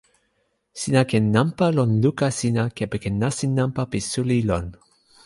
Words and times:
sina 0.79 1.01
ken 1.09 1.25
nanpa 1.35 1.65
lon 1.77 1.91
luka 2.03 2.27
sina 2.39 2.63
kepeken 2.77 3.15
nasin 3.21 3.51
nanpa 3.57 3.81
pi 3.91 3.99
suli 4.11 4.39
lon. 4.49 4.65